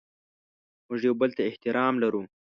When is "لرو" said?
2.03-2.21